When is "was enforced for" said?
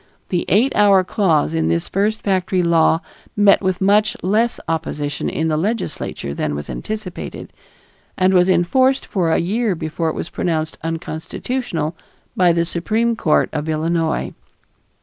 8.33-9.29